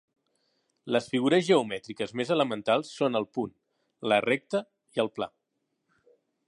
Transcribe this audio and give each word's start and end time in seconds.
Les 0.95 1.09
figures 1.11 1.43
geomètriques 1.49 2.15
més 2.21 2.33
elementals 2.37 2.91
són 3.01 3.21
el 3.21 3.29
punt, 3.39 3.53
la 4.13 4.21
recta 4.29 4.67
i 4.99 5.05
el 5.07 5.13
pla. 5.19 5.31